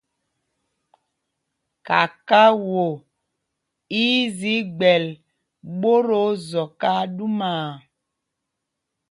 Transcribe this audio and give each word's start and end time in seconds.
Kakao 1.87 2.85
í 4.05 4.05
í 4.17 4.21
zi 4.37 4.55
gbɛl 4.77 5.05
ɓót 5.79 6.07
o 6.23 6.23
Zɔk 6.49 6.81
aa 6.91 7.03
ɗumaa. 7.15 7.69